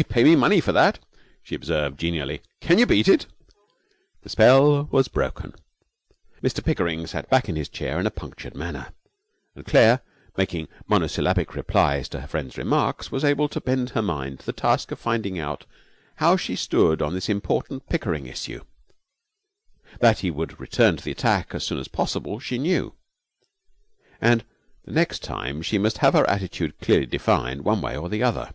'They 0.00 0.04
pay 0.14 0.24
me 0.24 0.34
money 0.34 0.62
for 0.62 0.72
that!' 0.72 0.98
she 1.42 1.54
observed, 1.54 1.98
genially. 2.00 2.40
'Can 2.62 2.78
you 2.78 2.86
beat 2.86 3.06
it?' 3.06 3.26
The 4.22 4.30
spell 4.30 4.84
was 4.84 5.08
broken. 5.08 5.52
Mr 6.42 6.64
Pickering 6.64 7.06
sank 7.06 7.28
back 7.28 7.50
in 7.50 7.56
his 7.56 7.68
chair 7.68 8.00
in 8.00 8.06
a 8.06 8.10
punctured 8.10 8.54
manner. 8.54 8.92
And 9.54 9.66
Claire, 9.66 10.00
making 10.38 10.68
monosyllabic 10.86 11.54
replies 11.54 12.08
to 12.08 12.20
her 12.22 12.26
friend's 12.26 12.56
remarks, 12.56 13.12
was 13.12 13.24
able 13.24 13.46
to 13.50 13.60
bend 13.60 13.90
her 13.90 14.00
mind 14.00 14.40
to 14.40 14.46
the 14.46 14.54
task 14.54 14.90
of 14.90 14.98
finding 14.98 15.38
out 15.38 15.66
how 16.16 16.34
she 16.34 16.56
stood 16.56 17.02
on 17.02 17.12
this 17.12 17.28
important 17.28 17.86
Pickering 17.90 18.26
issue. 18.26 18.64
That 19.98 20.20
he 20.20 20.30
would 20.30 20.58
return 20.58 20.96
to 20.96 21.04
the 21.04 21.12
attack 21.12 21.54
as 21.54 21.64
soon 21.66 21.78
as 21.78 21.88
possible 21.88 22.40
she 22.40 22.56
knew; 22.56 22.94
and 24.18 24.46
the 24.84 24.92
next 24.92 25.22
time 25.22 25.60
she 25.60 25.76
must 25.76 25.98
have 25.98 26.14
her 26.14 26.26
attitude 26.28 26.80
clearly 26.80 27.04
defined 27.06 27.64
one 27.66 27.82
way 27.82 27.98
or 27.98 28.08
the 28.08 28.22
other. 28.22 28.54